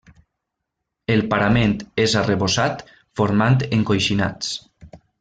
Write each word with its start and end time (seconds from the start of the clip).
El 1.15 1.21
parament 1.35 1.77
és 2.05 2.17
arrebossat, 2.23 2.83
formant 3.21 3.63
encoixinats. 3.81 4.61